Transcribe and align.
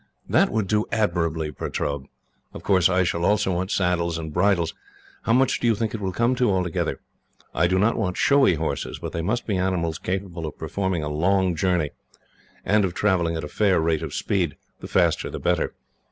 "That 0.27 0.49
would 0.49 0.65
do 0.67 0.87
admirably, 0.91 1.51
Pertaub. 1.51 2.07
Of 2.55 2.63
course, 2.63 2.89
I 2.89 3.03
shall 3.03 3.23
also 3.23 3.53
want 3.53 3.69
saddles 3.69 4.17
and 4.17 4.33
bridles. 4.33 4.73
How 5.25 5.33
much 5.33 5.59
do 5.59 5.67
you 5.67 5.75
think 5.75 5.93
it 5.93 6.01
will 6.01 6.11
come 6.11 6.33
to, 6.37 6.49
altogether? 6.51 6.99
I 7.53 7.67
do 7.67 7.77
not 7.77 7.97
want 7.97 8.17
showy 8.17 8.55
horses, 8.55 8.97
but 8.97 9.11
they 9.11 9.21
must 9.21 9.45
be 9.45 9.57
animals 9.57 9.99
capable 9.99 10.47
of 10.47 10.57
performing 10.57 11.03
a 11.03 11.07
long 11.07 11.55
journey, 11.55 11.91
and 12.65 12.83
of 12.83 12.95
travelling 12.95 13.35
at 13.35 13.43
a 13.43 13.47
fair 13.47 13.79
rate 13.79 14.01
of 14.01 14.15
speed 14.15 14.55
the 14.79 14.87
faster 14.87 15.29
the 15.29 15.37
better. 15.39 15.75